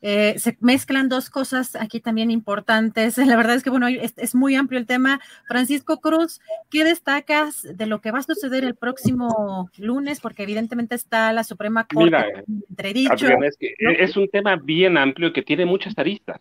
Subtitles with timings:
[0.00, 3.18] Eh, se mezclan dos cosas aquí también importantes.
[3.18, 5.20] La verdad es que, bueno, es, es, muy amplio el tema.
[5.46, 10.20] Francisco Cruz, ¿qué destacas de lo que va a suceder el próximo lunes?
[10.20, 12.26] Porque evidentemente está la Suprema Corte Mira,
[12.68, 13.26] entredicho.
[13.42, 13.90] Es, que ¿no?
[13.90, 16.40] es, un tema bien amplio que tiene muchas aristas.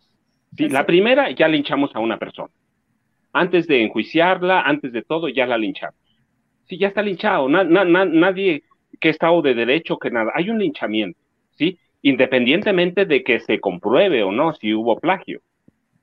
[0.56, 2.50] Sí, la primera, ya linchamos a una persona.
[3.34, 5.96] Antes de enjuiciarla, antes de todo, ya la linchamos.
[6.68, 7.48] Sí, ya está linchado.
[7.50, 8.64] Na, na, na, nadie
[9.00, 10.32] que Estado de Derecho, que nada.
[10.34, 11.20] Hay un linchamiento,
[11.56, 11.78] ¿sí?
[12.02, 15.42] Independientemente de que se compruebe o no si hubo plagio.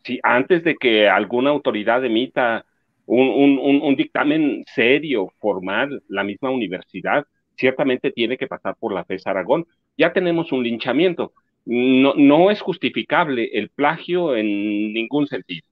[0.04, 2.64] Si antes de que alguna autoridad emita
[3.06, 7.24] un, dictamen serio, formal, la misma universidad,
[7.56, 9.66] ciertamente tiene que pasar por la FES Aragón.
[9.96, 11.32] Ya tenemos un linchamiento.
[11.66, 15.66] No, es justificable el plagio en ningún sentido,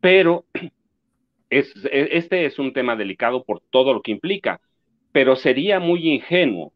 [0.00, 0.46] pero
[1.50, 4.60] es, este es un tema delicado por todo lo que implica,
[5.12, 6.72] pero sería muy ingenuo,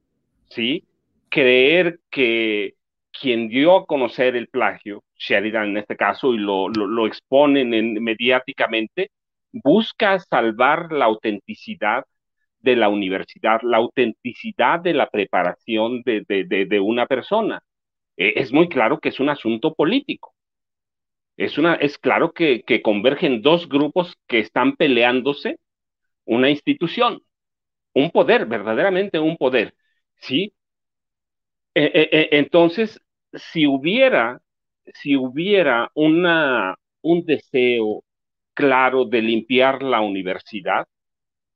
[0.50, 0.84] ¿sí?
[1.32, 2.75] Creer que
[3.10, 7.94] quien dio a conocer el plagio, Sheridan en este caso, y lo, lo, exponen en,
[8.04, 9.10] mediáticamente,
[9.53, 12.04] busca salvar la autenticidad
[12.60, 17.62] de la universidad, la autenticidad de la preparación de, de, de, una persona.
[18.16, 20.34] Eh, es muy claro que es un asunto político.
[21.37, 25.59] Es, una, es claro que, que convergen dos grupos que están peleándose
[26.25, 27.22] una institución,
[27.94, 29.75] un poder, verdaderamente un poder.
[30.16, 30.54] ¿sí?
[31.75, 33.00] Eh, eh, entonces,
[33.33, 34.41] si hubiera,
[34.94, 38.05] si hubiera un deseo
[38.55, 40.87] claro de limpiar la universidad,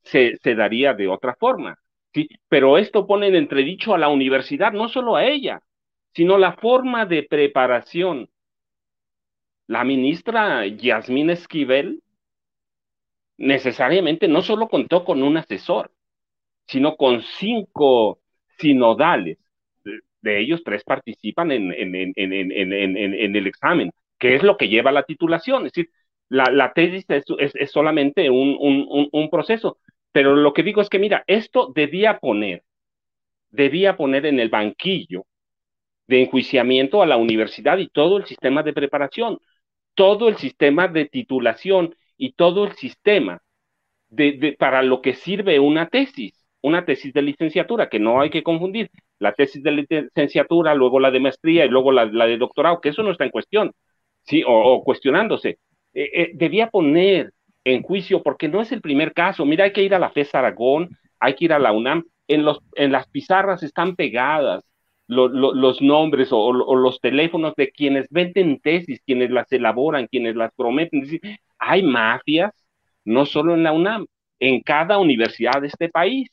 [0.03, 1.78] se, daría de otra forma.
[2.49, 5.60] Pero esto pone en entredicho a la universidad, no solo a ella,
[6.15, 8.31] sino la forma de preparación.
[9.66, 12.03] La ministra Yasmín Esquivel
[13.37, 15.93] necesariamente no solo contó con un asesor,
[16.66, 18.21] sino con cinco
[18.59, 19.38] sinodales
[20.26, 25.66] de ellos tres participan en, el examen, que es lo que lleva la titulación.
[25.66, 25.91] Es decir,
[26.28, 29.78] la, tesis es, solamente un, proceso.
[30.12, 32.65] Pero lo que digo es que, mira, esto debía poner,
[33.50, 35.26] debía poner en el banquillo
[36.06, 39.38] de enjuiciamiento a la universidad y todo el sistema de preparación,
[39.94, 43.42] todo el sistema de titulación y todo el sistema
[44.09, 46.32] de, para lo que sirve una tesis,
[46.62, 51.10] una tesis de licenciatura, que no hay que confundir la tesis de licenciatura, luego la
[51.10, 53.72] de maestría y luego la, de doctorado, que eso no está en cuestión,
[54.25, 54.43] ¿sí?
[54.47, 55.59] O, cuestionándose.
[55.94, 57.32] Eh, eh, debía poner
[57.65, 59.44] en juicio, porque no es el primer caso.
[59.44, 60.91] Mira, hay que ir a la FES Aragón,
[61.21, 62.04] hay que ir a la UNAM.
[62.28, 64.65] En, los, en las pizarras están pegadas
[65.09, 70.37] lo, lo, los nombres o, los teléfonos de quienes venden tesis, quienes las elaboran, quienes
[70.37, 71.04] las prometen.
[71.59, 72.53] Hay mafias,
[73.04, 74.06] no solo en la UNAM,
[74.41, 76.31] en cada universidad de este país.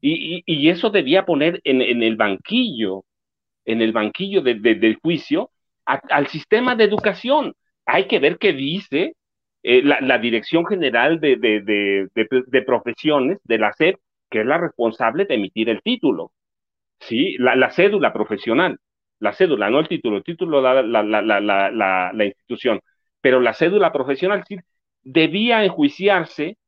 [0.00, 3.04] Y, y, y eso debía poner en, en, el banquillo,
[3.64, 5.50] en el banquillo de, de, del juicio,
[5.86, 7.54] a, al sistema de educación.
[7.86, 9.14] Hay que ver qué dice
[9.62, 13.96] eh, la, la, Dirección General de, de, Profesiones de la SEP,
[14.30, 16.32] que es la responsable de emitir el título.
[17.00, 17.36] ¿sí?
[17.38, 18.78] La, la cédula profesional,
[19.20, 22.80] la cédula, no el título, el título da la, la, la institución,
[23.20, 24.44] pero la cédula profesional
[25.02, 26.58] debía enjuiciarse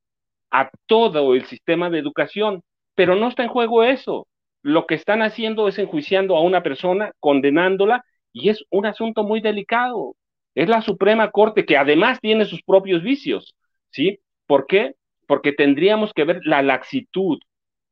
[0.51, 2.63] a todo el sistema de educación
[2.99, 4.27] pero no está en juego eso.
[4.61, 9.41] Lo que están haciendo es enjuiciando a una persona, condenándola, y es un asunto muy
[9.41, 10.17] delicado.
[10.57, 13.55] Es la Suprema Corte que además tiene sus propios vicios,
[13.91, 14.19] ¿sí?
[14.49, 14.97] ¿Por qué?
[15.29, 17.39] Porque tendríamos que ver la laxitud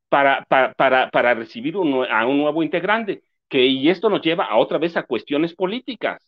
[0.08, 4.46] para, para, para, para recibir un, a un nuevo integrante, que, y esto nos lleva
[4.46, 6.20] a otra vez a cuestiones políticas,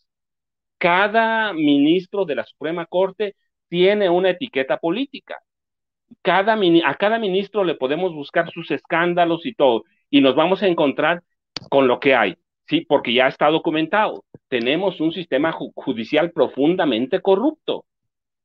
[0.77, 3.35] cada ministro de la Suprema Corte
[3.67, 5.37] tiene una etiqueta política.
[6.21, 10.67] Cada, a cada ministro le podemos buscar sus escándalos y todo, y nos vamos a
[10.67, 11.23] encontrar
[11.69, 12.35] con lo que hay,
[12.67, 12.81] ¿sí?
[12.81, 14.25] Porque ya está documentado.
[14.47, 17.85] Tenemos un sistema judicial profundamente corrupto,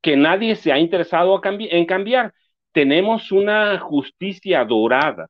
[0.01, 2.33] que nadie se ha interesado en cambiar.
[2.71, 5.27] Tenemos una justicia dorada,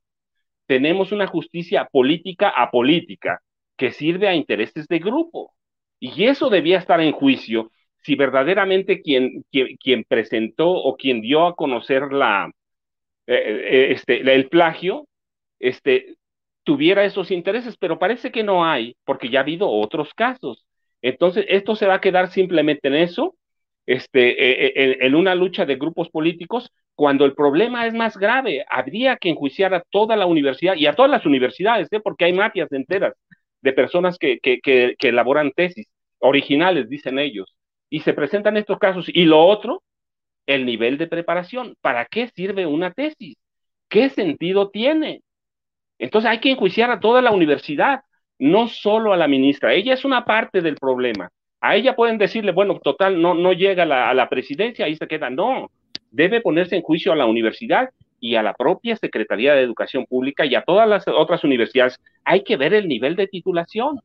[0.66, 3.40] tenemos una justicia política apolítica,
[3.78, 5.54] que sirve a intereses de grupo.
[6.00, 7.72] Y eso debía estar en juicio
[8.06, 12.52] si verdaderamente quien, quien, presentó o quien dio a conocer la,
[13.26, 15.08] eh, eh, este, el plagio
[15.60, 16.16] este,
[16.64, 20.68] tuviera esos intereses, pero parece que no hay, porque ya ha habido otros casos.
[21.02, 23.36] Entonces, esto se va a quedar simplemente en eso,
[23.88, 28.66] este, eh, en, una lucha de grupos políticos, cuando el problema es más grave.
[28.70, 32.72] Habría que enjuiciar a toda la universidad y a todas las universidades, porque hay mafias
[32.72, 33.16] enteras
[33.62, 35.88] de personas que, que, elaboran tesis
[36.20, 37.55] originales, dicen ellos,
[37.90, 39.08] y se presentan estos casos.
[39.08, 39.84] Y lo otro,
[40.46, 41.76] el nivel de preparación.
[41.82, 43.38] ¿Para qué sirve una tesis?
[43.90, 45.22] ¿Qué sentido tiene?
[46.00, 48.02] Entonces hay que enjuiciar a toda la universidad,
[48.40, 49.74] no solo a la ministra.
[49.74, 51.30] Ella es una parte del problema.
[51.62, 54.96] A ella pueden decirle, bueno, total, no, no llega a la, a la presidencia, ahí
[54.96, 55.30] se queda.
[55.30, 55.72] No,
[56.12, 57.90] debe ponerse en juicio a la universidad
[58.20, 62.44] y a la propia Secretaría de Educación Pública y a todas las otras universidades, hay
[62.44, 64.00] que ver el nivel de titulación.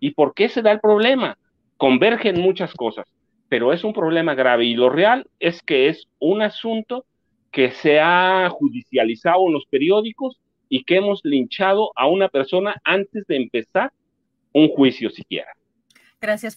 [0.00, 1.38] ¿Y por qué se da el problema?
[1.76, 3.06] Convergen muchas cosas,
[3.52, 7.04] pero es un problema grave y lo real es que es un asunto
[7.50, 10.40] que se ha judicializado en los periódicos
[10.70, 13.92] y que hemos linchado a una persona antes de empezar
[14.54, 15.52] un juicio siquiera.
[16.18, 16.56] Gracias,